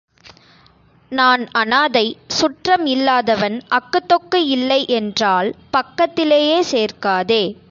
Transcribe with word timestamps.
நான் 1.11 1.47
அநாதை 1.51 2.17
சுற்றம் 2.27 2.85
இல்லாதவன் 2.85 3.61
அக்குதொக்கு 3.69 4.47
இல்லை 4.47 4.85
என்றால் 4.87 5.55
பக்கத்திலேயே 5.71 6.63
சேர்க்காதே. 6.71 7.43